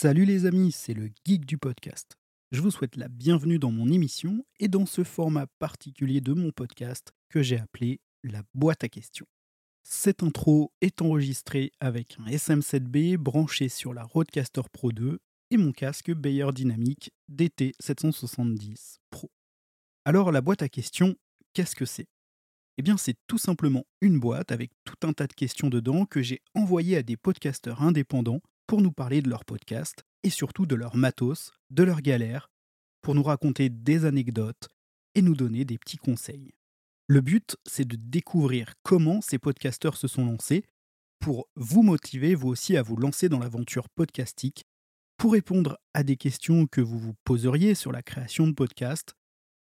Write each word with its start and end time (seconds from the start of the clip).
Salut 0.00 0.26
les 0.26 0.46
amis, 0.46 0.70
c'est 0.70 0.94
le 0.94 1.10
geek 1.26 1.44
du 1.44 1.58
podcast. 1.58 2.16
Je 2.52 2.60
vous 2.60 2.70
souhaite 2.70 2.94
la 2.94 3.08
bienvenue 3.08 3.58
dans 3.58 3.72
mon 3.72 3.90
émission 3.90 4.46
et 4.60 4.68
dans 4.68 4.86
ce 4.86 5.02
format 5.02 5.48
particulier 5.58 6.20
de 6.20 6.34
mon 6.34 6.52
podcast 6.52 7.10
que 7.28 7.42
j'ai 7.42 7.58
appelé 7.58 7.98
la 8.22 8.42
boîte 8.54 8.84
à 8.84 8.88
questions. 8.88 9.26
Cette 9.82 10.22
intro 10.22 10.72
est 10.82 11.02
enregistrée 11.02 11.72
avec 11.80 12.16
un 12.20 12.30
SM7B 12.30 13.16
branché 13.16 13.68
sur 13.68 13.92
la 13.92 14.04
Rodecaster 14.04 14.62
Pro 14.72 14.92
2 14.92 15.18
et 15.50 15.56
mon 15.56 15.72
casque 15.72 16.12
Bayer 16.12 16.52
Dynamic 16.54 17.10
DT770 17.32 18.98
Pro. 19.10 19.32
Alors 20.04 20.30
la 20.30 20.42
boîte 20.42 20.62
à 20.62 20.68
questions, 20.68 21.16
qu'est-ce 21.54 21.74
que 21.74 21.86
c'est? 21.86 22.06
Eh 22.76 22.82
bien 22.82 22.98
c'est 22.98 23.16
tout 23.26 23.38
simplement 23.38 23.82
une 24.00 24.20
boîte 24.20 24.52
avec 24.52 24.70
tout 24.84 25.08
un 25.08 25.12
tas 25.12 25.26
de 25.26 25.32
questions 25.32 25.68
dedans 25.68 26.06
que 26.06 26.22
j'ai 26.22 26.40
envoyées 26.54 26.98
à 26.98 27.02
des 27.02 27.16
podcasteurs 27.16 27.82
indépendants 27.82 28.42
pour 28.68 28.82
nous 28.82 28.92
parler 28.92 29.22
de 29.22 29.30
leur 29.30 29.46
podcast 29.46 30.04
et 30.22 30.30
surtout 30.30 30.66
de 30.66 30.74
leur 30.74 30.94
matos, 30.94 31.52
de 31.70 31.82
leurs 31.82 32.02
galères, 32.02 32.50
pour 33.00 33.14
nous 33.14 33.22
raconter 33.22 33.70
des 33.70 34.04
anecdotes 34.04 34.68
et 35.14 35.22
nous 35.22 35.34
donner 35.34 35.64
des 35.64 35.78
petits 35.78 35.96
conseils. 35.96 36.52
Le 37.06 37.22
but, 37.22 37.56
c'est 37.66 37.88
de 37.88 37.96
découvrir 37.96 38.74
comment 38.82 39.22
ces 39.22 39.38
podcasteurs 39.38 39.96
se 39.96 40.06
sont 40.06 40.26
lancés 40.26 40.64
pour 41.18 41.48
vous 41.56 41.82
motiver 41.82 42.34
vous 42.34 42.48
aussi 42.48 42.76
à 42.76 42.82
vous 42.82 42.96
lancer 42.96 43.30
dans 43.30 43.38
l'aventure 43.38 43.88
podcastique, 43.88 44.64
pour 45.16 45.32
répondre 45.32 45.78
à 45.94 46.02
des 46.02 46.16
questions 46.16 46.66
que 46.66 46.82
vous 46.82 46.98
vous 46.98 47.14
poseriez 47.24 47.74
sur 47.74 47.90
la 47.90 48.02
création 48.02 48.46
de 48.46 48.52
podcasts, 48.52 49.14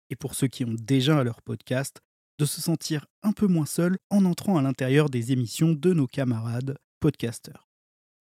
et 0.08 0.16
pour 0.16 0.34
ceux 0.34 0.48
qui 0.48 0.64
ont 0.64 0.76
déjà 0.80 1.22
leur 1.22 1.42
podcast, 1.42 2.00
de 2.38 2.46
se 2.46 2.62
sentir 2.62 3.06
un 3.22 3.32
peu 3.32 3.46
moins 3.46 3.66
seul 3.66 3.98
en 4.08 4.24
entrant 4.24 4.56
à 4.56 4.62
l'intérieur 4.62 5.10
des 5.10 5.30
émissions 5.30 5.74
de 5.74 5.92
nos 5.92 6.06
camarades 6.06 6.78
podcasteurs 7.00 7.63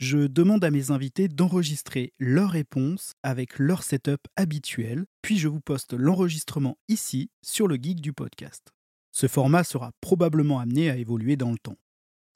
je 0.04 0.28
demande 0.28 0.66
à 0.66 0.70
mes 0.70 0.92
invités 0.92 1.30
d'enregistrer 1.30 2.14
leurs 2.20 2.52
réponses 2.52 3.14
avec 3.24 3.58
leur 3.58 3.84
setup 3.84 4.28
habituel, 4.36 5.06
puis 5.22 5.38
je 5.38 5.48
vous 5.48 5.62
poste 5.62 5.94
l'enregistrement 5.94 6.78
ici 6.90 7.32
sur 7.42 7.70
le 7.70 7.76
geek 7.76 8.02
du 8.02 8.12
podcast. 8.12 8.74
Ce 9.14 9.28
format 9.28 9.64
sera 9.64 9.92
probablement 10.02 10.60
amené 10.60 10.90
à 10.90 10.98
évoluer 10.98 11.38
dans 11.38 11.52
le 11.52 11.58
temps. 11.58 11.78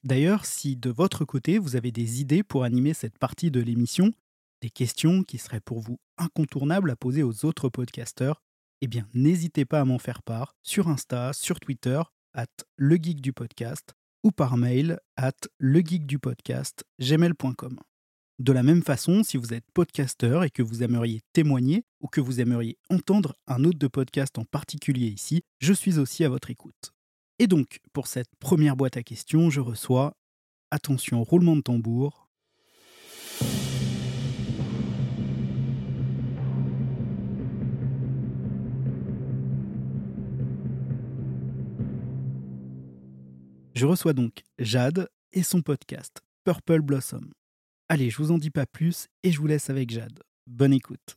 D'ailleurs, 0.04 0.45
si 0.45 0.78
de 0.78 0.90
votre 0.90 1.26
côté 1.26 1.58
vous 1.58 1.76
avez 1.76 1.92
des 1.92 2.22
idées 2.22 2.42
pour 2.42 2.64
animer 2.64 2.94
cette 2.94 3.18
partie 3.18 3.52
de 3.52 3.60
l'émission, 3.60 4.14
des 4.62 4.70
questions 4.70 5.23
qui 5.23 5.38
seraient 5.38 5.60
pour 5.60 5.82
vous 5.82 6.00
incontournables 6.18 6.92
à 6.92 6.95
poser 6.95 7.22
aux 7.22 7.44
autres 7.44 7.68
podcasteurs, 7.68 8.42
eh 8.80 8.88
bien 8.88 9.06
n'hésitez 9.14 9.66
pas 9.66 9.82
à 9.82 9.86
m'en 9.86 10.00
faire 10.00 10.23
part 10.23 10.56
sur 10.64 10.88
Insta, 10.88 11.34
sur 11.34 11.60
Twitter, 11.60 12.02
at 12.34 12.48
le 12.78 12.95
geek 12.95 13.20
du 13.20 13.34
podcast, 13.34 13.94
ou 14.28 14.31
par 14.31 14.58
mail 14.58 15.00
at 15.16 15.47
legeekdupodcast.gmail.com. 15.59 17.80
De 18.39 18.52
la 18.52 18.61
même 18.61 18.83
façon, 18.83 19.23
si 19.23 19.38
vous 19.38 19.53
êtes 19.53 19.64
podcasteur 19.73 20.44
et 20.44 20.50
que 20.50 20.61
vous 20.61 20.83
aimeriez 20.83 21.22
témoigner 21.31 21.86
ou 22.02 22.09
que 22.09 22.20
vous 22.20 22.42
aimeriez 22.42 22.78
entendre 22.89 23.38
un 23.48 23.64
autre 23.64 23.80
de 23.80 23.88
podcast 23.88 24.38
en 24.38 24.44
particulier 24.44 25.08
ici, 25.08 25.44
je 25.59 25.72
suis 25.72 25.98
aussi 25.98 26.25
à 26.25 26.30
votre 26.30 26.50
écoute. 26.50 26.92
Et 27.39 27.48
donc, 27.48 27.80
pour 27.94 28.08
cette 28.08 28.36
première 28.38 28.75
boîte 28.75 28.98
à 28.98 29.03
questions, 29.03 29.50
je 29.50 29.61
reçois, 29.61 30.11
attention, 30.72 31.23
roulement 31.23 31.55
de 31.55 31.61
tambour, 31.61 32.28
Je 43.78 43.86
reçois 43.86 44.14
donc 44.14 44.42
Jade 44.58 45.08
et 45.33 45.44
son 45.44 45.61
podcast 45.61 46.22
Purple 46.44 46.81
Blossom. 46.81 47.31
Allez, 47.89 48.09
je 48.09 48.17
vous 48.17 48.31
en 48.31 48.39
dis 48.39 48.50
pas 48.50 48.66
plus 48.66 49.06
et 49.22 49.31
je 49.31 49.38
vous 49.38 49.45
laisse 49.45 49.70
avec 49.70 49.92
Jade. 49.92 50.23
Bonne 50.47 50.73
écoute. 50.73 51.15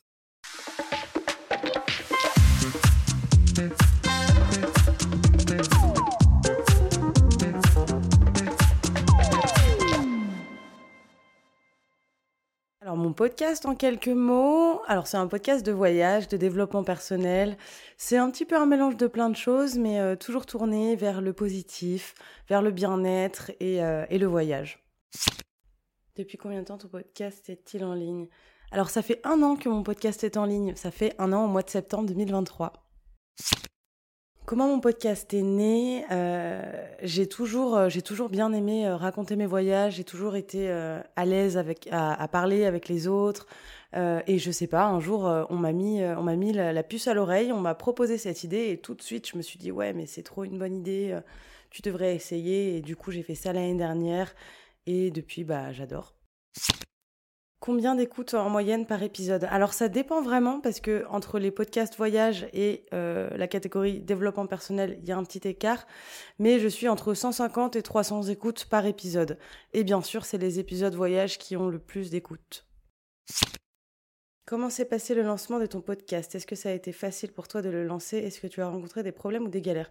Alors 12.83 12.97
mon 12.97 13.13
podcast 13.13 13.67
en 13.67 13.75
quelques 13.75 14.09
mots, 14.09 14.81
alors 14.87 15.07
c'est 15.07 15.19
un 15.19 15.27
podcast 15.27 15.67
de 15.67 15.71
voyage, 15.71 16.29
de 16.29 16.39
développement 16.39 16.83
personnel. 16.83 17.59
C'est 17.99 18.17
un 18.17 18.31
petit 18.31 18.47
peu 18.47 18.57
un 18.57 18.65
mélange 18.65 18.97
de 18.97 19.07
plein 19.07 19.29
de 19.29 19.37
choses, 19.37 19.77
mais 19.77 20.01
euh, 20.01 20.17
toujours 20.17 20.47
tourné 20.47 20.97
vers 20.97 21.21
le 21.21 21.35
positif, 21.35 22.15
vers 22.49 22.63
le 22.63 22.71
bien-être 22.71 23.51
et, 23.61 23.85
euh, 23.85 24.07
et 24.09 24.17
le 24.17 24.27
voyage. 24.27 24.83
Depuis 26.17 26.39
combien 26.39 26.61
de 26.61 26.65
temps 26.65 26.79
ton 26.79 26.89
podcast 26.89 27.51
est-il 27.51 27.85
en 27.85 27.93
ligne? 27.93 28.29
Alors 28.73 28.89
ça 28.89 29.03
fait 29.03 29.21
un 29.25 29.43
an 29.43 29.57
que 29.57 29.69
mon 29.69 29.83
podcast 29.83 30.25
est 30.25 30.39
en 30.39 30.47
ligne, 30.47 30.75
ça 30.75 30.91
fait 30.91 31.15
un 31.19 31.35
an 31.35 31.45
au 31.45 31.49
mois 31.49 31.63
de 31.63 31.69
septembre 31.69 32.09
2023. 32.09 32.73
Comment 34.47 34.69
mon 34.69 34.81
podcast 34.81 35.35
est 35.35 35.43
né? 35.43 36.07
Euh, 36.11 36.40
J'ai 37.03 37.27
toujours, 37.27 37.77
euh, 37.77 37.89
j'ai 37.89 38.03
toujours 38.03 38.29
bien 38.29 38.53
aimé 38.53 38.87
euh, 38.87 38.97
raconter 38.97 39.37
mes 39.37 39.47
voyages. 39.47 39.95
J'ai 39.95 40.05
toujours 40.05 40.37
été 40.37 40.71
à 40.71 41.25
l'aise 41.25 41.63
à, 41.91 42.29
parler 42.29 42.65
avec 42.65 42.89
les 42.89 43.09
autres. 43.09 43.47
et 43.95 44.39
je 44.39 44.51
sais 44.51 44.67
pas, 44.67 44.85
un 44.87 45.01
jour, 45.01 45.23
on 45.51 45.57
m'a 45.57 45.73
mis, 45.73 46.05
on 46.05 46.23
m'a 46.23 46.37
mis 46.37 46.53
la, 46.53 46.83
puce 46.83 47.09
à 47.09 47.15
l'oreille. 47.15 47.53
On 47.53 47.61
m'a 47.61 47.75
proposé 47.75 48.19
cette 48.19 48.45
idée 48.45 48.71
et 48.71 48.79
tout 48.79 48.95
de 48.95 49.03
suite, 49.03 49.29
je 49.29 49.37
me 49.37 49.43
suis 49.43 49.59
dit 49.59 49.71
ouais, 49.73 49.93
mais 49.93 50.07
c'est 50.07 50.23
trop 50.23 50.45
une 50.45 50.59
bonne 50.59 50.75
idée. 50.75 51.19
tu 51.71 51.83
devrais 51.83 52.15
essayer. 52.15 52.77
Et 52.77 52.81
du 52.83 52.97
coup, 52.97 53.11
j'ai 53.11 53.23
fait 53.23 53.35
ça 53.35 53.53
l'année 53.53 53.75
dernière. 53.75 54.35
Et 54.87 55.11
depuis, 55.11 55.45
bah, 55.45 55.73
j'adore. 55.73 56.15
Combien 57.61 57.95
d'écoutes 57.95 58.33
en 58.33 58.49
moyenne 58.49 58.87
par 58.87 59.03
épisode? 59.03 59.47
Alors 59.51 59.75
ça 59.75 59.89
dépend 59.89 60.23
vraiment 60.23 60.61
parce 60.63 60.81
que 60.81 61.05
entre 61.11 61.39
les 61.39 61.51
podcasts 61.51 61.95
voyage 61.95 62.49
et 62.55 62.87
euh, 62.95 63.29
la 63.37 63.47
catégorie 63.49 64.01
développement 64.01 64.47
personnel, 64.47 64.99
il 65.03 65.07
y 65.07 65.13
a 65.13 65.19
un 65.19 65.25
petit 65.25 65.47
écart, 65.47 65.87
mais 66.39 66.59
je 66.59 66.69
suis 66.69 66.89
entre 66.89 67.13
150 67.13 67.77
et 67.77 67.83
300 67.83 68.23
écoutes 68.25 68.65
par 68.65 68.87
épisode. 68.87 69.37
Et 69.75 69.85
bien 69.85 70.01
sûr, 70.01 70.25
c'est 70.25 70.39
les 70.39 70.59
épisodes 70.59 70.95
voyage 70.95 71.37
qui 71.37 71.55
ont 71.55 71.69
le 71.69 71.79
plus 71.79 72.09
d'écoutes. 72.09 72.67
Comment 74.47 74.71
s'est 74.71 74.87
passé 74.87 75.15
le 75.15 75.23
lancement 75.23 75.59
de 75.61 75.67
ton 75.67 75.83
podcast? 75.83 76.35
Est-ce 76.35 76.47
que 76.47 76.57
ça 76.57 76.71
a 76.71 76.73
été 76.73 76.93
facile 76.93 77.31
pour 77.31 77.47
toi 77.47 77.61
de 77.61 77.69
le 77.69 77.85
lancer? 77.85 78.17
Est-ce 78.17 78.41
que 78.41 78.47
tu 78.47 78.63
as 78.63 78.69
rencontré 78.69 79.03
des 79.03 79.13
problèmes 79.13 79.45
ou 79.45 79.49
des 79.49 79.61
galères? 79.61 79.91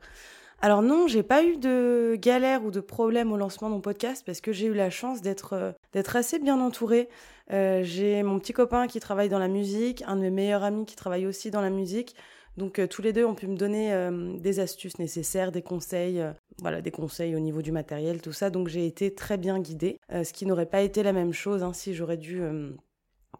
Alors 0.62 0.82
non, 0.82 1.08
j'ai 1.08 1.24
pas 1.24 1.44
eu 1.44 1.56
de 1.56 2.18
galère 2.20 2.66
ou 2.66 2.72
de 2.72 2.82
problème 2.82 3.32
au 3.32 3.38
lancement 3.38 3.70
de 3.70 3.76
mon 3.76 3.82
podcast 3.82 4.24
parce 4.26 4.42
que 4.42 4.52
j'ai 4.52 4.68
eu 4.68 4.74
la 4.74 4.90
chance 4.90 5.22
d'être 5.22 5.54
euh, 5.54 5.72
assez 6.14 6.38
bien 6.38 6.60
entourée. 6.60 7.08
Euh, 7.52 7.82
j'ai 7.84 8.22
mon 8.24 8.40
petit 8.40 8.52
copain 8.52 8.88
qui 8.88 9.00
travaille 9.00 9.30
dans 9.30 9.40
la 9.40 9.48
musique, 9.48 10.04
un 10.06 10.18
de 10.18 10.22
mes 10.22 10.30
meilleurs 10.30 10.64
amis 10.64 10.86
qui 10.86 10.98
travaille 10.98 11.26
aussi 11.26 11.50
dans 11.50 11.62
la 11.62 11.70
musique. 11.70 12.14
Donc 12.58 12.78
euh, 12.78 12.88
tous 12.88 13.02
les 13.02 13.14
deux 13.14 13.24
ont 13.24 13.36
pu 13.36 13.48
me 13.48 13.56
donner 13.56 13.94
des 14.38 14.60
astuces 14.60 15.00
nécessaires, 15.00 15.54
des 15.54 15.62
conseils, 15.62 16.22
voilà, 16.58 16.82
des 16.82 16.92
conseils 16.92 17.36
au 17.38 17.40
niveau 17.40 17.62
du 17.62 17.72
matériel, 17.72 18.22
tout 18.22 18.34
ça. 18.34 18.50
Donc 18.50 18.68
j'ai 18.68 18.86
été 18.86 19.16
très 19.16 19.38
bien 19.38 19.60
guidée, 19.60 19.98
ce 20.12 20.34
qui 20.34 20.46
n'aurait 20.46 20.66
pas 20.66 20.82
été 20.82 21.04
la 21.04 21.14
même 21.14 21.32
chose 21.32 21.64
hein, 21.64 21.72
si 21.72 21.94
j'aurais 21.94 22.18
dû 22.18 22.42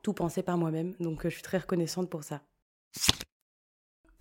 tout 0.04 0.14
penser 0.14 0.42
par 0.42 0.58
moi-même. 0.58 0.94
Donc 1.02 1.24
je 1.24 1.30
suis 1.30 1.44
très 1.44 1.58
reconnaissante 1.58 2.10
pour 2.10 2.24
ça. 2.24 2.42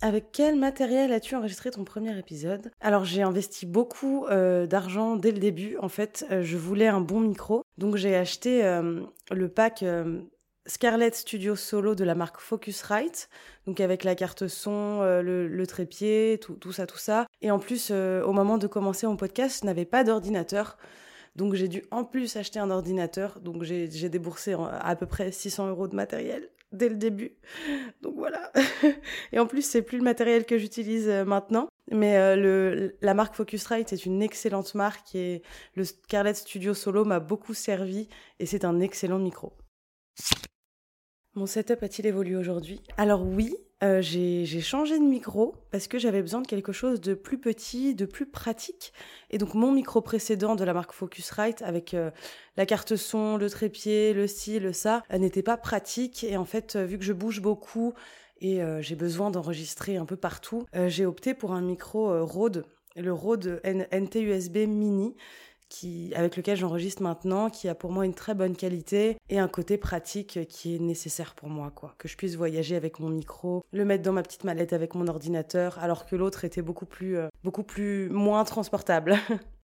Avec 0.01 0.31
quel 0.31 0.55
matériel 0.55 1.11
as-tu 1.11 1.35
enregistré 1.35 1.71
ton 1.71 1.83
premier 1.83 2.17
épisode? 2.17 2.71
Alors 2.79 3.03
j'ai 3.03 3.21
investi 3.21 3.65
beaucoup 3.65 4.25
euh, 4.27 4.65
d'argent 4.65 5.17
dès 5.17 5.31
le 5.31 5.39
début. 5.39 5.75
En 5.81 5.89
fait, 5.89 6.25
euh, 6.31 6.41
je 6.41 6.55
voulais 6.55 6.87
un 6.87 7.01
bon 7.01 7.19
micro, 7.19 7.63
donc 7.77 7.97
j'ai 7.97 8.15
acheté 8.15 8.63
euh, 8.63 9.01
le 9.29 9.49
pack 9.49 9.83
Scarlett 10.67 11.15
Studio 11.15 11.57
Solo 11.57 11.95
de 11.95 12.05
la 12.05 12.15
marque 12.15 12.39
Focusrite, 12.39 13.27
donc 13.67 13.81
avec 13.81 14.05
la 14.05 14.15
carte 14.15 14.47
son, 14.47 15.01
le, 15.01 15.65
trépied, 15.67 16.39
tout, 16.41 16.53
tout, 16.53 16.71
ça, 16.71 16.87
tout 16.87 16.97
ça. 16.97 17.27
Et 17.41 17.51
en 17.51 17.59
plus, 17.59 17.91
au 17.91 18.31
moment 18.31 18.57
de 18.57 18.67
commencer 18.67 19.05
mon 19.05 19.17
podcast, 19.17 19.59
je 19.61 19.65
n'avais 19.65 19.85
pas 19.85 20.05
d'ordinateur. 20.05 20.77
Donc 21.35 21.55
j'ai 21.55 21.67
dû 21.67 21.83
en 21.91 22.05
plus 22.05 22.37
acheter 22.37 22.59
un 22.59 22.69
ordinateur. 22.69 23.39
Donc 23.41 23.63
j'ai 23.63 24.09
déboursé 24.09 24.55
à 24.79 24.95
peu 24.95 25.07
près 25.07 25.31
600 25.31 25.69
euros 25.69 25.87
de 25.89 25.95
matériel 25.95 26.49
dès 26.71 26.89
le 26.89 26.95
début. 26.95 27.37
Donc 28.01 28.15
voilà. 28.15 28.51
Et 29.31 29.39
en 29.39 29.47
plus, 29.47 29.63
c'est 29.63 29.81
plus 29.81 29.97
le 29.97 30.03
matériel 30.03 30.45
que 30.45 30.57
j'utilise 30.57 31.07
euh, 31.07 31.25
maintenant. 31.25 31.67
Mais 31.91 32.17
euh, 32.17 32.35
le, 32.35 32.97
la 33.01 33.13
marque 33.13 33.35
Focusrite 33.35 33.93
est 33.93 34.05
une 34.05 34.21
excellente 34.21 34.75
marque 34.75 35.15
et 35.15 35.41
le 35.75 35.83
Scarlett 35.83 36.35
Studio 36.35 36.73
Solo 36.73 37.03
m'a 37.03 37.19
beaucoup 37.19 37.55
servi 37.55 38.07
et 38.39 38.45
c'est 38.45 38.63
un 38.63 38.79
excellent 38.79 39.17
micro. 39.17 39.53
Mon 41.35 41.47
setup 41.47 41.81
a-t-il 41.81 42.05
évolué 42.05 42.35
aujourd'hui? 42.35 42.81
Alors 42.97 43.25
oui, 43.25 43.55
euh, 43.81 44.01
j'ai 44.01 44.61
changé 44.61 44.99
de 44.99 45.03
micro 45.03 45.55
parce 45.71 45.87
que 45.87 45.97
j'avais 45.97 46.21
besoin 46.21 46.41
de 46.41 46.47
quelque 46.47 46.73
chose 46.73 46.99
de 46.99 47.13
plus 47.13 47.37
petit, 47.37 47.95
de 47.95 48.05
plus 48.05 48.25
pratique. 48.25 48.91
Et 49.29 49.37
donc 49.37 49.53
mon 49.53 49.71
micro 49.71 50.01
précédent 50.01 50.55
de 50.55 50.65
la 50.65 50.73
marque 50.73 50.91
Focusrite 50.91 51.61
avec 51.61 51.93
euh, 51.93 52.11
la 52.57 52.65
carte 52.65 52.97
son, 52.97 53.37
le 53.37 53.49
trépied, 53.49 54.13
le 54.13 54.27
ci, 54.27 54.59
le 54.59 54.73
ça, 54.73 55.03
euh, 55.13 55.17
n'était 55.17 55.43
pas 55.43 55.55
pratique. 55.55 56.25
Et 56.25 56.35
en 56.35 56.45
fait, 56.45 56.75
vu 56.75 56.97
que 56.97 57.05
je 57.05 57.13
bouge 57.13 57.41
beaucoup 57.41 57.93
et 58.41 58.61
j'ai 58.79 58.95
besoin 58.95 59.31
d'enregistrer 59.31 59.97
un 59.97 60.05
peu 60.05 60.15
partout, 60.15 60.65
j'ai 60.87 61.05
opté 61.05 61.33
pour 61.33 61.51
un 61.51 61.59
micro 61.59 62.25
Rode, 62.25 62.63
le 62.95 63.11
Rode 63.11 63.61
NT-USB 63.65 64.59
Mini 64.65 65.13
avec 66.15 66.37
lequel 66.37 66.57
j'enregistre 66.57 67.01
maintenant, 67.01 67.49
qui 67.49 67.67
a 67.67 67.75
pour 67.75 67.91
moi 67.91 68.05
une 68.05 68.13
très 68.13 68.33
bonne 68.33 68.55
qualité 68.55 69.17
et 69.29 69.39
un 69.39 69.47
côté 69.47 69.77
pratique 69.77 70.47
qui 70.47 70.75
est 70.75 70.79
nécessaire 70.79 71.35
pour 71.35 71.49
moi, 71.49 71.71
quoi. 71.71 71.95
Que 71.97 72.07
je 72.07 72.17
puisse 72.17 72.35
voyager 72.35 72.75
avec 72.75 72.99
mon 72.99 73.09
micro, 73.09 73.63
le 73.71 73.85
mettre 73.85 74.03
dans 74.03 74.13
ma 74.13 74.23
petite 74.23 74.43
mallette 74.43 74.73
avec 74.73 74.95
mon 74.95 75.07
ordinateur, 75.07 75.79
alors 75.79 76.05
que 76.05 76.15
l'autre 76.15 76.45
était 76.45 76.61
beaucoup 76.61 76.85
plus, 76.85 77.17
euh, 77.17 77.27
beaucoup 77.43 77.63
plus 77.63 78.09
moins 78.09 78.43
transportable. 78.43 79.15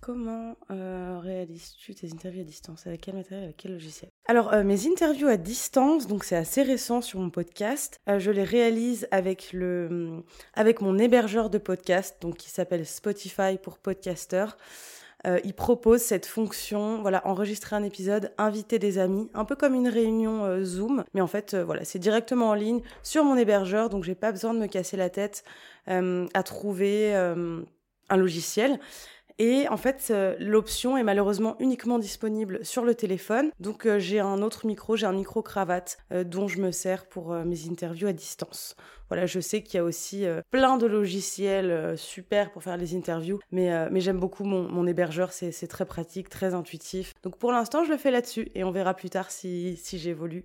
Comment 0.00 0.56
euh, 0.70 1.18
réalises-tu 1.20 1.94
tes 1.94 2.12
interviews 2.12 2.42
à 2.42 2.44
distance? 2.44 2.86
Avec 2.86 3.00
quel 3.00 3.14
matériel 3.14 3.44
Avec 3.44 3.56
quel 3.56 3.72
logiciel? 3.72 4.10
Alors, 4.28 4.52
euh, 4.52 4.64
mes 4.64 4.88
interviews 4.88 5.28
à 5.28 5.36
distance, 5.36 6.08
donc 6.08 6.24
c'est 6.24 6.34
assez 6.34 6.64
récent 6.64 7.00
sur 7.00 7.20
mon 7.20 7.30
podcast, 7.30 8.00
euh, 8.08 8.18
je 8.18 8.32
les 8.32 8.42
réalise 8.42 9.06
avec, 9.12 9.52
le, 9.52 10.24
avec 10.54 10.80
mon 10.80 10.98
hébergeur 10.98 11.48
de 11.48 11.58
podcast, 11.58 12.16
donc 12.20 12.36
qui 12.36 12.50
s'appelle 12.50 12.84
Spotify 12.86 13.56
pour 13.62 13.78
podcasters. 13.78 14.56
il 15.44 15.54
propose 15.54 16.02
cette 16.02 16.26
fonction, 16.26 17.02
voilà, 17.02 17.24
enregistrer 17.26 17.76
un 17.76 17.84
épisode, 17.84 18.32
inviter 18.36 18.80
des 18.80 18.98
amis, 18.98 19.28
un 19.34 19.44
peu 19.44 19.54
comme 19.54 19.74
une 19.74 19.88
réunion 19.88 20.64
Zoom, 20.64 21.04
mais 21.14 21.20
en 21.20 21.26
fait, 21.26 21.56
voilà, 21.56 21.84
c'est 21.84 21.98
directement 21.98 22.50
en 22.50 22.54
ligne 22.54 22.80
sur 23.02 23.24
mon 23.24 23.36
hébergeur, 23.36 23.88
donc 23.88 24.04
j'ai 24.04 24.14
pas 24.14 24.30
besoin 24.30 24.54
de 24.54 24.60
me 24.60 24.68
casser 24.68 24.96
la 24.96 25.10
tête 25.10 25.42
à 25.88 26.42
trouver 26.44 27.12
un 28.08 28.16
logiciel. 28.16 28.78
Et 29.38 29.68
en 29.68 29.76
fait, 29.76 30.08
euh, 30.10 30.34
l'option 30.38 30.96
est 30.96 31.02
malheureusement 31.02 31.56
uniquement 31.60 31.98
disponible 31.98 32.64
sur 32.64 32.84
le 32.84 32.94
téléphone. 32.94 33.50
Donc 33.60 33.86
euh, 33.86 33.98
j'ai 33.98 34.18
un 34.18 34.40
autre 34.40 34.66
micro, 34.66 34.96
j'ai 34.96 35.06
un 35.06 35.12
micro 35.12 35.42
cravate 35.42 35.98
euh, 36.12 36.24
dont 36.24 36.48
je 36.48 36.60
me 36.60 36.70
sers 36.70 37.06
pour 37.06 37.34
mes 37.34 37.68
interviews 37.68 38.08
à 38.08 38.12
distance. 38.12 38.76
Voilà, 39.08 39.26
je 39.26 39.38
sais 39.38 39.62
qu'il 39.62 39.74
y 39.76 39.78
a 39.78 39.84
aussi 39.84 40.24
plein 40.50 40.78
de 40.78 40.86
logiciels 40.86 41.96
super 41.96 42.50
pour 42.50 42.64
faire 42.64 42.76
les 42.76 42.96
interviews, 42.96 43.38
mais, 43.52 43.88
mais 43.90 44.00
j'aime 44.00 44.18
beaucoup 44.18 44.42
mon, 44.42 44.68
mon 44.68 44.84
hébergeur, 44.84 45.32
c'est 45.32 45.68
très 45.68 45.84
pratique, 45.84 46.28
très 46.28 46.54
intuitif. 46.54 47.14
Donc 47.22 47.38
pour 47.38 47.52
l'instant, 47.52 47.84
je 47.84 47.92
le 47.92 47.98
fais 47.98 48.10
là-dessus 48.10 48.48
et 48.56 48.64
on 48.64 48.72
verra 48.72 48.94
plus 48.94 49.10
tard 49.10 49.30
si, 49.30 49.76
si 49.76 49.98
j'évolue. 49.98 50.44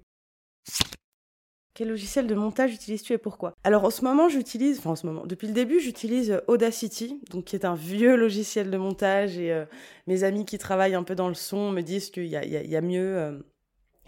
Quel 1.74 1.88
logiciel 1.88 2.28
de 2.28 2.36
montage 2.36 2.74
utilises-tu 2.74 3.14
et 3.14 3.18
pourquoi? 3.18 3.56
Alors 3.64 3.86
en 3.86 3.90
ce 3.90 4.04
moment, 4.04 4.28
j'utilise, 4.28 4.80
enfin 4.80 4.92
en 4.92 4.96
ce 4.96 5.06
moment, 5.06 5.26
depuis 5.26 5.48
le 5.48 5.54
début, 5.54 5.80
j'utilise 5.80 6.32
euh, 6.32 6.40
Audacity, 6.48 7.22
donc 7.30 7.46
qui 7.46 7.56
est 7.56 7.66
un 7.66 7.76
vieux 7.76 8.16
logiciel 8.18 8.70
de 8.70 8.78
montage 8.78 9.38
et 9.38 9.54
euh, 9.54 9.66
mes 10.08 10.24
amis 10.26 10.46
qui 10.46 10.58
travaillent 10.58 10.96
un 10.96 11.04
peu 11.04 11.16
dans 11.16 11.30
le 11.30 11.34
son 11.34 11.72
me 11.72 11.82
disent 11.82 12.10
qu'il 12.10 12.26
y, 12.26 12.30
y 12.32 12.76
a, 12.76 12.82
mieux. 12.82 13.18
Euh, 13.18 13.40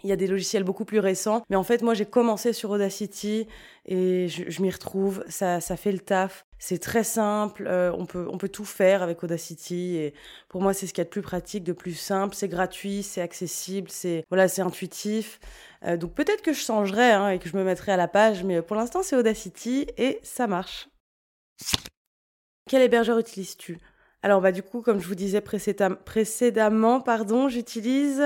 il 0.02 0.10
y 0.10 0.12
a 0.12 0.16
des 0.16 0.26
logiciels 0.26 0.64
beaucoup 0.64 0.84
plus 0.84 0.98
récents, 0.98 1.42
mais 1.48 1.56
en 1.56 1.62
fait, 1.62 1.80
moi, 1.80 1.94
j'ai 1.94 2.04
commencé 2.04 2.52
sur 2.52 2.68
Audacity 2.70 3.46
et 3.86 4.28
je, 4.28 4.60
m'y 4.60 4.70
retrouve. 4.70 5.24
Ça, 5.28 5.62
ça 5.62 5.78
fait 5.78 5.92
le 5.92 5.98
taf. 5.98 6.44
C'est 6.66 6.78
très 6.78 7.04
simple. 7.04 7.68
on 7.68 8.06
peut, 8.06 8.26
on 8.32 8.38
peut 8.38 8.48
tout 8.48 8.64
faire 8.64 9.02
avec 9.02 9.22
Audacity. 9.22 9.96
Et 9.96 10.14
pour 10.48 10.62
moi, 10.62 10.72
c'est 10.72 10.86
ce 10.86 10.94
qu'il 10.94 11.02
y 11.02 11.02
a 11.02 11.04
de 11.04 11.10
plus 11.10 11.20
pratique, 11.20 11.62
de 11.62 11.74
plus 11.74 11.92
simple. 11.92 12.34
C'est 12.34 12.48
gratuit, 12.48 13.02
c'est 13.02 13.20
accessible, 13.20 13.90
c'est 13.90 14.24
voilà, 14.30 14.48
c'est 14.48 14.62
intuitif. 14.62 15.40
Euh, 15.84 15.98
donc 15.98 16.14
peut-être 16.14 16.40
que 16.40 16.54
je 16.54 16.60
changerai 16.60 17.10
hein, 17.10 17.28
et 17.28 17.38
que 17.38 17.50
je 17.50 17.56
me 17.58 17.64
mettrai 17.64 17.92
à 17.92 17.98
la 17.98 18.08
page, 18.08 18.44
mais 18.44 18.62
pour 18.62 18.76
l'instant 18.76 19.02
c'est 19.02 19.14
Audacity 19.14 19.86
et 19.98 20.20
ça 20.22 20.46
marche. 20.46 20.88
Quel 22.66 22.80
hébergeur 22.80 23.18
utilises-tu? 23.18 23.78
Alors 24.22 24.40
bah 24.40 24.50
du 24.50 24.62
coup, 24.62 24.80
comme 24.80 25.00
je 25.00 25.06
vous 25.06 25.14
disais 25.14 25.42
précédemment, 25.42 27.02
pardon, 27.02 27.50
j'utilise 27.50 28.22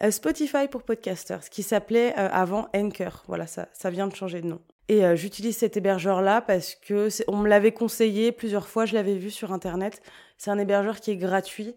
euh, 0.00 0.12
Spotify 0.12 0.68
pour 0.70 0.84
podcasters, 0.84 1.42
ce 1.42 1.50
qui 1.50 1.64
s'appelait 1.64 2.14
euh, 2.16 2.28
avant 2.30 2.68
Anchor. 2.72 3.24
Voilà, 3.26 3.48
ça, 3.48 3.66
ça 3.72 3.90
vient 3.90 4.06
de 4.06 4.14
changer 4.14 4.42
de 4.42 4.46
nom. 4.46 4.60
Et 4.90 5.16
j'utilise 5.16 5.56
cet 5.56 5.76
hébergeur-là 5.76 6.42
parce 6.42 6.74
que 6.74 7.08
on 7.28 7.36
me 7.36 7.48
l'avait 7.48 7.70
conseillé 7.70 8.32
plusieurs 8.32 8.66
fois, 8.66 8.86
je 8.86 8.94
l'avais 8.94 9.14
vu 9.14 9.30
sur 9.30 9.52
internet. 9.52 10.02
C'est 10.36 10.50
un 10.50 10.58
hébergeur 10.58 10.98
qui 10.98 11.12
est 11.12 11.16
gratuit 11.16 11.76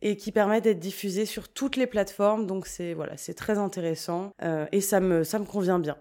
et 0.00 0.16
qui 0.16 0.32
permet 0.32 0.62
d'être 0.62 0.78
diffusé 0.78 1.26
sur 1.26 1.50
toutes 1.50 1.76
les 1.76 1.86
plateformes. 1.86 2.46
Donc 2.46 2.66
c'est 2.66 2.94
voilà, 2.94 3.18
c'est 3.18 3.34
très 3.34 3.58
intéressant 3.58 4.32
euh, 4.42 4.64
et 4.72 4.80
ça 4.80 4.98
me 4.98 5.24
ça 5.24 5.38
me 5.38 5.44
convient 5.44 5.78
bien. 5.78 5.98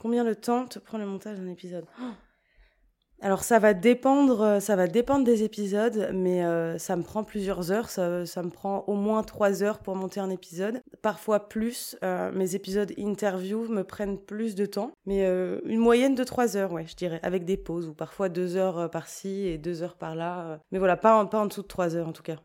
Combien 0.00 0.22
de 0.22 0.32
temps 0.32 0.66
te 0.66 0.78
prend 0.78 0.98
le 0.98 1.06
montage 1.06 1.38
d'un 1.38 1.48
épisode? 1.48 1.84
Oh 2.00 2.12
alors 3.20 3.42
ça 3.42 3.58
va 3.58 3.74
dépendre, 3.74 4.42
euh, 4.42 4.60
ça 4.60 4.76
va 4.76 4.86
dépendre 4.86 5.24
des 5.24 5.42
épisodes, 5.42 6.10
mais 6.14 6.44
euh, 6.44 6.78
ça 6.78 6.94
me 6.94 7.02
prend 7.02 7.24
plusieurs 7.24 7.72
heures. 7.72 7.90
Ça, 7.90 8.02
me 8.42 8.50
prend 8.50 8.84
au 8.86 8.94
moins 8.94 9.24
trois 9.24 9.62
heures 9.62 9.80
pour 9.80 9.96
monter 9.96 10.20
un 10.20 10.30
épisode, 10.30 10.80
parfois 11.02 11.48
plus. 11.48 11.96
Euh, 12.04 12.30
mes 12.32 12.54
épisodes 12.54 12.92
interview 12.96 13.66
me 13.68 13.82
prennent 13.82 14.18
plus 14.18 14.54
de 14.54 14.66
temps, 14.66 14.92
mais 15.04 15.26
une 15.64 15.78
moyenne 15.78 16.14
de 16.14 16.24
trois 16.24 16.56
heures, 16.56 16.72
ouais, 16.72 16.86
je 16.86 16.94
dirais, 16.94 17.18
avec 17.22 17.44
des 17.44 17.56
pauses 17.56 17.88
ou 17.88 17.94
parfois 17.94 18.28
deux 18.28 18.56
heures 18.56 18.90
par-ci 18.90 19.46
et 19.46 19.58
deux 19.58 19.82
heures 19.82 19.96
par-là. 19.96 20.60
mais 20.70 20.78
voilà, 20.78 20.96
pas, 20.96 21.24
pas 21.26 21.40
en 21.40 21.46
dessous 21.46 21.62
de 21.62 21.66
trois 21.66 21.96
heures 21.96 22.08
en 22.08 22.12
tout 22.12 22.22
cas. 22.22 22.36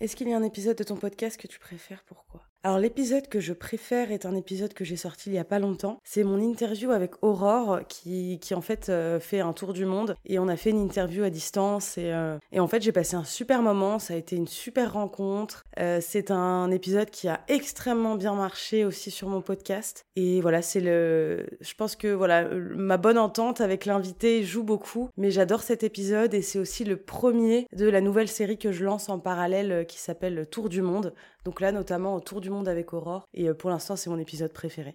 Est-ce 0.00 0.14
qu'il 0.14 0.28
y 0.28 0.32
a 0.32 0.36
un 0.36 0.44
épisode 0.44 0.76
de 0.76 0.84
ton 0.84 0.96
podcast 0.96 1.40
que 1.40 1.48
tu 1.48 1.58
préfères? 1.58 2.04
Pourquoi? 2.06 2.47
Alors 2.68 2.80
l'épisode 2.80 3.28
que 3.28 3.40
je 3.40 3.54
préfère 3.54 4.12
est 4.12 4.26
un 4.26 4.34
épisode 4.34 4.74
que 4.74 4.84
j'ai 4.84 4.98
sorti 4.98 5.30
il 5.30 5.32
y 5.32 5.38
a 5.38 5.44
pas 5.44 5.58
longtemps. 5.58 6.00
C'est 6.04 6.22
mon 6.22 6.38
interview 6.38 6.90
avec 6.90 7.12
Aurore 7.22 7.80
qui, 7.88 8.38
qui 8.42 8.54
en 8.54 8.60
fait 8.60 8.90
euh, 8.90 9.18
fait 9.20 9.40
un 9.40 9.54
tour 9.54 9.72
du 9.72 9.86
monde 9.86 10.16
et 10.26 10.38
on 10.38 10.48
a 10.48 10.56
fait 10.56 10.68
une 10.68 10.84
interview 10.84 11.24
à 11.24 11.30
distance 11.30 11.96
et, 11.96 12.12
euh, 12.12 12.36
et 12.52 12.60
en 12.60 12.68
fait 12.68 12.82
j'ai 12.82 12.92
passé 12.92 13.16
un 13.16 13.24
super 13.24 13.62
moment, 13.62 13.98
ça 13.98 14.12
a 14.12 14.18
été 14.18 14.36
une 14.36 14.46
super 14.46 14.92
rencontre. 14.92 15.64
Euh, 15.78 16.00
c'est 16.02 16.30
un 16.30 16.70
épisode 16.70 17.08
qui 17.08 17.26
a 17.26 17.40
extrêmement 17.48 18.16
bien 18.16 18.34
marché 18.34 18.84
aussi 18.84 19.10
sur 19.10 19.28
mon 19.28 19.40
podcast 19.40 20.04
et 20.14 20.42
voilà 20.42 20.60
c'est 20.60 20.80
le, 20.80 21.46
je 21.62 21.72
pense 21.72 21.96
que 21.96 22.08
voilà 22.08 22.50
ma 22.50 22.98
bonne 22.98 23.16
entente 23.16 23.62
avec 23.62 23.86
l'invité 23.86 24.44
joue 24.44 24.62
beaucoup, 24.62 25.08
mais 25.16 25.30
j'adore 25.30 25.62
cet 25.62 25.84
épisode 25.84 26.34
et 26.34 26.42
c'est 26.42 26.58
aussi 26.58 26.84
le 26.84 26.98
premier 26.98 27.66
de 27.74 27.88
la 27.88 28.02
nouvelle 28.02 28.28
série 28.28 28.58
que 28.58 28.72
je 28.72 28.84
lance 28.84 29.08
en 29.08 29.18
parallèle 29.18 29.86
qui 29.88 29.98
s'appelle 29.98 30.46
Tour 30.50 30.68
du 30.68 30.82
monde. 30.82 31.14
Donc 31.48 31.62
là, 31.62 31.72
notamment 31.72 32.14
autour 32.14 32.42
du 32.42 32.50
monde 32.50 32.68
avec 32.68 32.92
Aurore. 32.92 33.26
Et 33.32 33.48
euh, 33.48 33.54
pour 33.54 33.70
l'instant, 33.70 33.96
c'est 33.96 34.10
mon 34.10 34.18
épisode 34.18 34.52
préféré. 34.52 34.92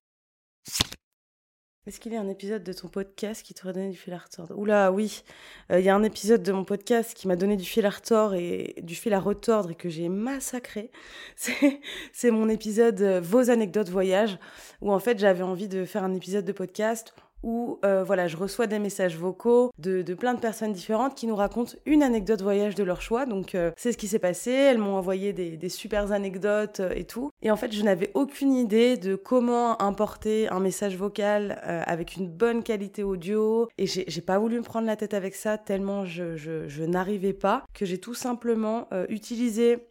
Est-ce 1.87 1.99
qu'il 1.99 2.13
y 2.13 2.15
a 2.15 2.21
un 2.21 2.29
épisode 2.29 2.63
de 2.63 2.73
ton 2.73 2.89
podcast 2.89 3.41
qui 3.41 3.55
t'aurait 3.55 3.73
donné 3.73 3.89
du 3.89 3.97
fil 3.97 4.13
à 4.13 4.19
retordre? 4.19 4.55
Oula, 4.55 4.91
oui. 4.91 5.23
Euh, 5.71 5.79
il 5.79 5.85
y 5.85 5.89
a 5.89 5.95
un 5.95 6.03
épisode 6.03 6.43
de 6.43 6.51
mon 6.51 6.63
podcast 6.63 7.15
qui 7.15 7.27
m'a 7.27 7.35
donné 7.35 7.57
du 7.57 7.65
fil 7.65 7.87
à 7.87 7.89
retordre 7.89 8.35
et 8.35 8.75
du 8.83 8.93
fil 8.93 9.15
à 9.15 9.19
retordre 9.19 9.71
et 9.71 9.75
que 9.75 9.89
j'ai 9.89 10.09
massacré. 10.09 10.91
C'est 12.13 12.29
mon 12.29 12.49
épisode 12.49 13.01
euh, 13.01 13.19
Vos 13.19 13.49
anecdotes 13.49 13.89
voyage 13.89 14.37
où 14.79 14.93
en 14.93 14.99
fait 14.99 15.17
j'avais 15.17 15.41
envie 15.41 15.67
de 15.67 15.85
faire 15.85 16.03
un 16.03 16.13
épisode 16.13 16.45
de 16.45 16.51
podcast 16.51 17.15
où 17.43 17.79
euh, 17.83 18.03
voilà, 18.03 18.27
je 18.27 18.37
reçois 18.37 18.67
des 18.67 18.79
messages 18.79 19.17
vocaux 19.17 19.71
de, 19.77 20.01
plein 20.13 20.33
de 20.33 20.39
personnes 20.39 20.71
différentes 20.71 21.15
qui 21.15 21.27
nous 21.27 21.35
racontent 21.35 21.73
une 21.85 22.01
anecdote 22.01 22.41
voyage 22.41 22.75
de 22.75 22.83
leur 22.83 23.01
choix. 23.01 23.25
Donc 23.25 23.53
euh, 23.53 23.71
c'est 23.77 23.91
ce 23.91 23.97
qui 23.97 24.07
s'est 24.07 24.19
passé, 24.19 24.51
elles 24.51 24.77
m'ont 24.77 24.95
envoyé 24.95 25.33
des, 25.33 25.69
super 25.69 26.11
anecdotes 26.11 26.79
euh, 26.79 26.93
et 26.95 27.03
tout. 27.03 27.31
Et 27.41 27.51
en 27.51 27.57
fait, 27.57 27.71
je 27.73 27.83
n'avais 27.83 28.11
aucune 28.13 28.53
idée 28.53 28.97
de 28.97 29.15
comment 29.15 29.81
importer 29.81 30.47
un 30.49 30.59
message 30.59 30.95
vocal 30.95 31.59
avec 31.63 32.15
une 32.15 32.29
bonne 32.29 32.63
qualité 32.63 33.03
audio. 33.03 33.67
Et 33.77 33.87
j'ai 33.87 34.21
pas 34.21 34.39
voulu 34.39 34.57
me 34.57 34.63
prendre 34.63 34.87
la 34.87 34.95
tête 34.95 35.13
avec 35.13 35.35
ça 35.35 35.57
tellement 35.57 36.05
je, 36.05 36.37
je, 36.37 36.67
je 36.67 36.83
n'arrivais 36.83 37.33
pas 37.33 37.63
que 37.73 37.85
j'ai 37.85 37.97
tout 37.97 38.13
simplement 38.13 38.87
utilisé 39.09 39.87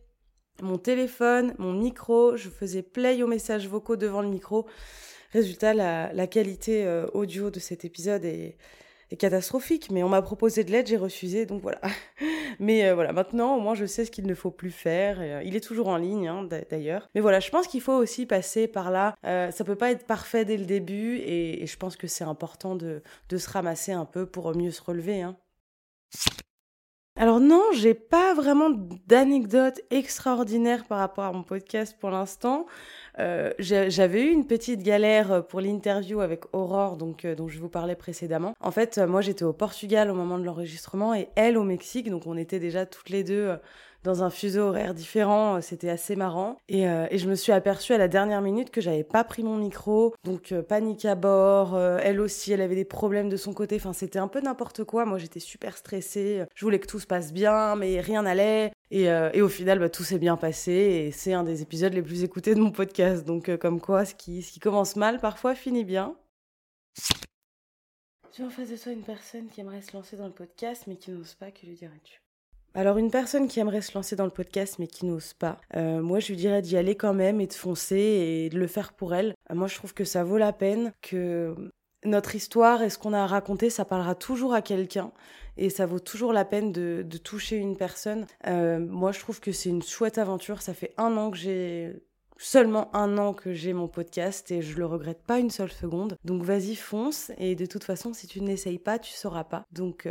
mon 0.63 0.79
téléphone, 0.79 1.55
mon 1.59 1.73
micro, 1.73 2.37
je 2.37 2.49
faisais 2.49 2.83
play 2.83 3.23
aux 3.23 3.27
messages 3.27 3.69
vocaux 3.69 3.97
devant 3.97 4.23
le 4.23 4.29
micro 4.29 4.67
Résultat, 5.33 5.73
la, 5.73 6.27
qualité 6.27 6.85
euh, 6.85 7.07
audio 7.15 7.51
de 7.51 7.59
cet 7.59 7.85
épisode 7.87 8.25
est, 8.25 8.57
catastrophique, 9.19 9.91
mais 9.91 10.03
on 10.03 10.09
m'a 10.09 10.23
proposé 10.23 10.65
de 10.65 10.71
l'aide, 10.71 10.87
j'ai 10.87 10.97
refusé, 10.97 11.45
donc 11.45 11.61
voilà. 11.61 11.83
mais 12.59 12.87
euh, 12.87 12.95
voilà, 12.95 13.13
maintenant, 13.13 13.57
au 13.57 13.61
moins, 13.61 13.75
je 13.75 13.85
sais 13.85 14.07
ce 14.07 14.11
qu'il 14.11 14.27
ne 14.27 14.35
faut 14.35 14.51
plus 14.51 14.71
faire. 14.71 15.19
Euh, 15.21 15.43
il 15.45 15.55
est 15.55 15.61
toujours 15.61 15.89
en 15.89 15.99
ligne, 15.99 16.29
hein, 16.29 16.49
d'ailleurs. 16.71 17.11
Mais 17.15 17.21
voilà, 17.21 17.39
je 17.39 17.51
pense 17.51 17.67
qu'il 17.67 17.83
faut 17.83 17.93
aussi 17.93 18.25
passer 18.25 18.69
par 18.69 18.91
là. 18.91 19.15
ça 19.23 19.65
peut 19.65 19.77
pas 19.77 19.91
être 19.91 20.07
parfait 20.07 20.47
dès 20.47 20.57
le 20.57 20.65
début, 20.65 21.19
et, 21.19 21.67
je 21.67 21.77
pense 21.77 21.97
que 21.97 22.07
c'est 22.07 22.25
important 22.25 22.75
de, 22.75 23.03
se 23.31 23.51
ramasser 23.51 23.93
un 23.93 24.07
peu 24.07 24.25
pour 24.25 24.55
mieux 24.57 24.71
se 24.71 24.83
relever. 24.83 25.21
Hein. 25.21 25.37
Alors 27.15 27.41
non, 27.41 27.63
j'ai 27.75 27.93
pas 27.93 28.33
vraiment 28.33 28.71
d'anecdote 29.07 29.83
extraordinaire 29.91 30.87
par 30.87 30.99
rapport 30.99 31.25
à 31.25 31.33
mon 31.33 31.43
podcast 31.43 31.95
pour 32.01 32.11
l'instant. 32.11 32.65
Euh, 33.19 33.53
j'avais 33.59 34.23
eu 34.23 34.31
une 34.31 34.47
petite 34.47 34.83
galère 34.83 35.47
pour 35.47 35.61
l'interview 35.61 36.21
avec 36.21 36.45
Aurore, 36.55 36.97
donc 36.97 37.27
euh, 37.27 37.35
dont 37.35 37.49
je 37.49 37.61
vous 37.61 37.69
parlais 37.69 37.97
précédemment. 37.97 38.55
En 38.61 38.71
fait, 38.71 38.97
moi 38.97 39.21
j'étais 39.21 39.45
au 39.45 39.53
Portugal 39.53 40.11
au 40.11 40.15
moment 40.15 40.39
de 40.39 40.45
l'enregistrement 40.45 41.15
et 41.15 41.29
elle 41.37 41.59
au 41.59 41.65
Mexique, 41.65 42.09
donc 42.09 42.27
on 42.27 42.39
était 42.39 42.59
déjà 42.59 42.87
toutes 42.87 43.11
les 43.11 43.25
deux 43.25 43.49
euh, 43.49 43.57
dans 44.05 44.23
un 44.23 44.31
fuseau 44.31 44.69
horaire 44.69 44.95
différent, 44.95 45.61
c'était 45.61 45.89
assez 45.89 46.17
marrant. 46.17 46.57
Et, 46.69 46.83
et, 46.83 47.19
je 47.19 47.29
me 47.29 47.35
suis 47.35 47.53
aperçue 47.53 47.93
à 47.93 47.99
la 47.99 48.09
dernière 48.09 48.41
minute 48.41 48.71
que 48.71 48.81
j'avais 48.81 49.05
pas 49.05 49.25
pris 49.25 49.43
mon 49.43 49.57
micro, 49.57 50.15
donc 50.25 50.55
panique 50.69 51.05
à 51.05 51.15
bord. 51.15 51.79
elle 51.79 52.21
aussi, 52.21 52.53
elle 52.53 52.61
avait 52.61 52.75
des 52.75 52.85
problèmes 52.85 53.29
de 53.29 53.37
son 53.37 53.53
côté. 53.53 53.77
Enfin, 53.77 53.93
c'était 53.93 54.19
un 54.19 54.29
peu 54.29 54.41
n'importe 54.41 54.85
quoi. 54.85 55.05
Moi, 55.05 55.19
j'étais 55.19 55.41
super 55.41 55.77
stressée. 55.77 56.45
Je 56.55 56.65
voulais 56.65 56.79
que 56.79 56.87
tout 56.87 57.01
se 57.01 57.07
passe 57.07 57.33
bien, 57.33 57.77
mais 57.77 58.01
rien 58.01 58.23
n'allait. 58.23 58.73
Euh, 58.93 59.31
et, 59.33 59.41
au 59.41 59.49
final, 59.49 59.79
bah, 59.79 59.89
tout 59.89 60.05
s'est 60.05 60.19
bien 60.19 60.37
passé 60.37 60.73
et 60.73 61.11
c'est 61.13 61.33
un 61.33 61.45
des 61.45 61.63
épisodes 61.63 61.95
les 61.95 62.03
plus 62.03 62.25
écoutés 62.25 62.55
de 62.55 62.61
mon 62.61 62.71
podcast. 62.71 63.25
Donc, 63.25 63.49
euh, 63.49 63.57
comme 63.57 63.81
quoi, 63.81 64.05
ce 64.05 64.15
qui, 64.15 64.43
ce 64.43 64.53
qui 64.53 64.61
commence 64.61 64.97
mal 64.97 65.21
parfois 65.21 65.55
finit 65.55 65.85
bien. 65.85 66.15
Tu 68.33 68.43
as 68.43 68.47
en 68.47 68.51
face 68.51 68.71
de 68.71 68.77
toi 68.77 68.93
une 68.93 69.03
personne 69.03 69.49
qui 69.49 69.61
aimerait 69.61 69.83
se 69.83 69.97
lancer 69.97 70.17
dans 70.17 70.27
le 70.27 70.33
podcast 70.33 70.85
mais 70.87 70.97
qui 70.97 71.11
n'ose 71.11 71.35
pas, 71.35 71.51
que 71.51 71.67
lui 71.67 71.75
dirais-tu? 71.75 72.22
Alors 72.75 72.97
une 72.99 73.11
personne 73.11 73.49
qui 73.49 73.61
aimerait 73.61 73.83
se 73.83 73.95
lancer 73.95 74.17
dans 74.17 74.25
le 74.25 74.31
podcast 74.31 74.79
mais 74.79 74.87
qui 74.87 75.07
n'ose 75.07 75.35
pas, 75.35 75.61
euh, 75.77 76.01
moi 76.01 76.21
je 76.21 76.29
lui 76.29 76.37
dirais 76.37 76.63
d'y 76.63 76.77
aller 76.77 76.97
quand 76.97 77.15
même 77.15 77.41
et 77.41 77.47
de 77.47 77.53
foncer 77.53 77.97
et 77.97 78.49
de 78.49 78.59
le 78.59 78.67
faire 78.67 78.93
pour 78.93 79.15
elle. 79.15 79.35
Euh, 79.51 79.55
moi 79.55 79.69
je 79.69 79.75
trouve 79.75 79.95
que 79.95 80.05
ça 80.05 80.25
vaut 80.25 80.39
la 80.39 80.53
peine, 80.53 80.93
que 81.03 81.55
notre 82.05 82.35
histoire 82.35 82.83
et 82.83 82.91
ce 82.91 82.99
qu'on 82.99 83.13
a 83.13 83.21
à 83.21 83.27
raconter, 83.27 83.71
ça 83.71 83.85
parlera 83.85 84.15
toujours 84.15 84.55
à 84.55 84.63
quelqu'un 84.63 85.13
et 85.57 85.71
ça 85.71 85.87
vaut 85.87 86.01
toujours 86.01 86.33
la 86.33 86.45
peine 86.45 86.73
de, 86.73 87.05
toucher 87.23 87.57
une 87.57 87.77
personne. 87.77 88.27
Euh, 88.47 88.79
moi 88.79 89.13
je 89.13 89.21
trouve 89.21 89.41
que 89.41 89.53
c'est 89.53 89.69
une 89.69 89.83
chouette 89.83 90.19
aventure, 90.19 90.63
ça 90.63 90.75
fait 90.75 90.95
un 90.97 91.17
an 91.17 91.31
que 91.31 91.37
j'ai 91.37 91.93
seulement 92.39 92.95
un 92.97 93.19
an 93.19 93.35
que 93.35 93.53
j'ai 93.53 93.73
mon 93.73 93.87
podcast 93.87 94.51
et 94.51 94.63
je 94.63 94.77
le 94.79 94.87
regrette 94.87 95.23
pas 95.23 95.39
une 95.39 95.51
seule 95.51 95.71
seconde. 95.71 96.17
Donc 96.25 96.43
vas-y, 96.43 96.75
fonce. 96.75 97.31
Et 97.39 97.55
de 97.55 97.67
toute 97.67 97.85
façon, 97.85 98.13
si 98.15 98.27
tu 98.27 98.41
n'essayes 98.41 98.81
pas, 98.81 98.99
tu 98.99 99.13
sauras 99.13 99.45
pas. 99.45 99.65
Donc 99.71 100.09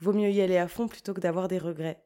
vaut 0.00 0.12
mieux 0.12 0.30
y 0.30 0.40
aller 0.40 0.56
à 0.56 0.68
fond 0.68 0.88
plutôt 0.88 1.14
que 1.14 1.20
d'avoir 1.20 1.48
des 1.48 1.58
regrets. 1.58 2.02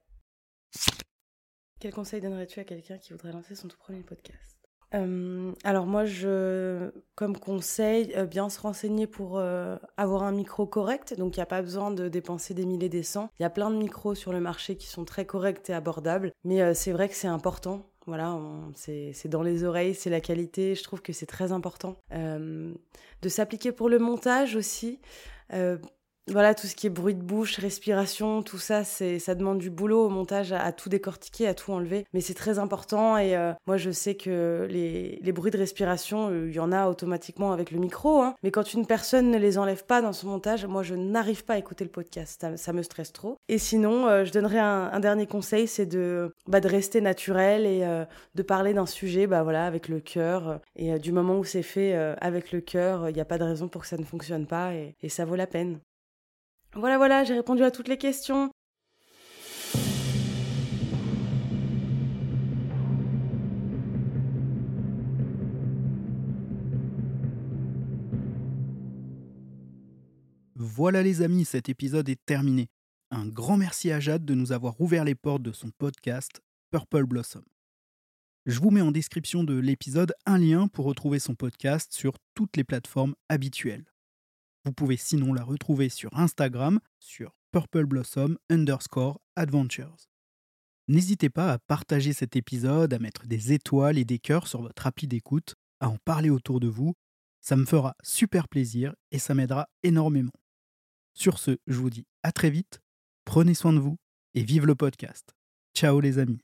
Quel 1.80 1.92
conseil 1.92 2.20
donnerais-tu 2.20 2.60
à 2.60 2.64
quelqu'un 2.64 2.98
qui 2.98 3.12
voudrait 3.12 3.32
lancer 3.32 3.54
son 3.54 3.68
tout 3.68 3.76
premier 3.78 4.02
podcast? 4.02 4.58
Euh, 4.94 5.52
alors 5.64 5.86
moi, 5.86 6.04
je, 6.04 6.90
comme 7.14 7.36
conseil, 7.36 8.12
euh, 8.16 8.26
bien 8.26 8.48
se 8.48 8.60
renseigner 8.60 9.06
pour 9.06 9.40
avoir 9.96 10.22
un 10.22 10.32
micro 10.32 10.66
correct. 10.66 11.14
Donc 11.18 11.36
il 11.36 11.40
n'y 11.40 11.42
a 11.42 11.46
pas 11.46 11.62
besoin 11.62 11.90
de 11.90 12.08
dépenser 12.08 12.54
des 12.54 12.64
milliers 12.64 12.88
des 12.88 13.02
cents. 13.02 13.28
Il 13.38 13.42
y 13.42 13.46
a 13.46 13.50
plein 13.50 13.70
de 13.70 13.76
micros 13.76 14.14
sur 14.14 14.32
le 14.32 14.40
marché 14.40 14.76
qui 14.76 14.86
sont 14.86 15.04
très 15.04 15.26
corrects 15.26 15.68
et 15.68 15.74
abordables. 15.74 16.32
Mais 16.44 16.74
c'est 16.74 16.92
vrai 16.92 17.08
que 17.08 17.14
c'est 17.14 17.28
important 17.28 17.90
voilà, 18.06 18.38
c'est 18.74 19.28
dans 19.28 19.42
les 19.42 19.64
oreilles, 19.64 19.94
c'est 19.94 20.10
la 20.10 20.20
qualité. 20.20 20.74
Je 20.74 20.82
trouve 20.82 21.00
que 21.00 21.12
c'est 21.12 21.26
très 21.26 21.52
important. 21.52 21.96
Euh, 22.12 22.74
de 23.22 23.28
s'appliquer 23.28 23.72
pour 23.72 23.88
le 23.88 23.98
montage 23.98 24.56
aussi. 24.56 25.00
Euh, 25.52 25.78
voilà, 26.32 26.54
tout 26.54 26.66
ce 26.66 26.74
qui 26.74 26.86
est 26.86 26.90
bruit 26.90 27.14
de 27.14 27.22
bouche, 27.22 27.58
respiration, 27.58 28.42
tout 28.42 28.58
ça, 28.58 28.82
c'est, 28.82 29.18
ça 29.18 29.34
demande 29.34 29.58
du 29.58 29.68
boulot 29.68 30.06
au 30.06 30.08
montage 30.08 30.52
à, 30.52 30.72
tout 30.72 30.88
décortiquer, 30.88 31.46
à 31.46 31.54
tout 31.54 31.70
enlever. 31.72 32.06
Mais 32.14 32.22
c'est 32.22 32.34
très 32.34 32.58
important 32.58 33.18
et 33.18 33.36
euh, 33.36 33.52
moi 33.66 33.76
je 33.76 33.90
sais 33.90 34.14
que 34.14 34.66
les, 34.70 35.32
bruits 35.32 35.50
de 35.50 35.58
respiration, 35.58 36.30
euh, 36.30 36.48
il 36.48 36.54
y 36.54 36.60
en 36.60 36.72
a 36.72 36.88
automatiquement 36.88 37.52
avec 37.52 37.70
le 37.70 37.78
micro. 37.78 38.22
Hein. 38.22 38.34
Mais 38.42 38.50
quand 38.50 38.72
une 38.72 38.86
personne 38.86 39.30
ne 39.30 39.36
les 39.36 39.58
enlève 39.58 39.84
pas 39.84 40.00
dans 40.00 40.14
son 40.14 40.28
montage, 40.28 40.64
moi 40.64 40.82
je 40.82 40.94
n'arrive 40.94 41.44
pas 41.44 41.54
à 41.54 41.58
écouter 41.58 41.84
le 41.84 41.90
podcast. 41.90 42.46
Ça, 42.56 42.72
me 42.72 42.82
stresse 42.82 43.12
trop. 43.12 43.36
Et 43.48 43.58
sinon, 43.58 44.08
euh, 44.08 44.24
je 44.24 44.32
donnerais 44.32 44.58
un, 44.58 45.00
dernier 45.00 45.26
conseil, 45.26 45.68
c'est 45.68 45.86
de, 45.86 46.32
bah, 46.46 46.60
de 46.60 46.68
rester 46.68 47.02
naturel 47.02 47.66
et 47.66 47.86
de 48.34 48.42
parler 48.42 48.72
d'un 48.72 48.86
sujet, 48.86 49.26
bah 49.26 49.42
voilà, 49.42 49.66
avec 49.66 49.88
le 49.88 50.00
cœur. 50.00 50.60
Et 50.76 50.98
du 50.98 51.12
moment 51.12 51.38
où 51.38 51.44
c'est 51.44 51.62
fait 51.62 51.94
avec 52.20 52.52
le 52.52 52.60
cœur, 52.60 53.10
il 53.10 53.14
n'y 53.14 53.20
a 53.20 53.24
pas 53.26 53.38
de 53.38 53.44
raison 53.44 53.68
pour 53.68 53.82
que 53.82 53.88
ça 53.88 53.98
ne 53.98 54.04
fonctionne 54.04 54.46
pas 54.46 54.72
et 54.74 55.08
ça 55.08 55.24
vaut 55.24 55.36
la 55.36 55.46
peine. 55.46 55.80
Voilà, 56.76 56.98
voilà, 56.98 57.22
j'ai 57.22 57.34
répondu 57.34 57.62
à 57.62 57.70
toutes 57.70 57.88
les 57.88 57.98
questions. 57.98 58.50
Voilà 70.56 71.04
les 71.04 71.22
amis, 71.22 71.44
cet 71.44 71.68
épisode 71.68 72.08
est 72.08 72.18
terminé. 72.26 72.66
Un 73.12 73.26
grand 73.26 73.56
merci 73.56 73.92
à 73.92 74.00
Jade 74.00 74.24
de 74.24 74.34
nous 74.34 74.50
avoir 74.50 74.80
ouvert 74.80 75.04
les 75.04 75.14
portes 75.14 75.42
de 75.42 75.52
son 75.52 75.70
podcast 75.70 76.42
Purple 76.72 77.04
Blossom. 77.04 77.44
Je 78.46 78.58
vous 78.58 78.70
mets 78.70 78.80
en 78.80 78.90
description 78.90 79.44
de 79.44 79.54
l'épisode 79.54 80.12
un 80.26 80.38
lien 80.38 80.66
pour 80.66 80.86
retrouver 80.86 81.20
son 81.20 81.36
podcast 81.36 81.92
sur 81.92 82.14
toutes 82.34 82.56
les 82.56 82.64
plateformes 82.64 83.14
habituelles. 83.28 83.93
Vous 84.64 84.72
pouvez 84.72 84.96
sinon 84.96 85.34
la 85.34 85.44
retrouver 85.44 85.88
sur 85.90 86.16
Instagram 86.16 86.80
sur 86.98 87.34
Purple 87.52 87.84
Blossom 87.84 88.38
underscore 88.48 89.20
Adventures. 89.36 90.08
N'hésitez 90.88 91.28
pas 91.28 91.52
à 91.52 91.58
partager 91.58 92.12
cet 92.12 92.34
épisode, 92.36 92.92
à 92.94 92.98
mettre 92.98 93.26
des 93.26 93.52
étoiles 93.52 93.98
et 93.98 94.04
des 94.04 94.18
cœurs 94.18 94.48
sur 94.48 94.62
votre 94.62 94.86
appli 94.86 95.06
d'écoute, 95.06 95.54
à 95.80 95.88
en 95.88 95.98
parler 96.04 96.30
autour 96.30 96.60
de 96.60 96.68
vous. 96.68 96.94
Ça 97.40 97.56
me 97.56 97.66
fera 97.66 97.94
super 98.02 98.48
plaisir 98.48 98.94
et 99.10 99.18
ça 99.18 99.34
m'aidera 99.34 99.68
énormément. 99.82 100.32
Sur 101.12 101.38
ce, 101.38 101.58
je 101.66 101.78
vous 101.78 101.90
dis 101.90 102.06
à 102.22 102.32
très 102.32 102.50
vite, 102.50 102.80
prenez 103.24 103.54
soin 103.54 103.72
de 103.72 103.78
vous 103.78 103.96
et 104.34 104.44
vive 104.44 104.66
le 104.66 104.74
podcast. 104.74 105.34
Ciao 105.74 106.00
les 106.00 106.18
amis. 106.18 106.40